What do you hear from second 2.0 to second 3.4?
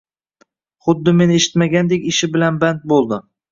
ishi bilan band boʻldi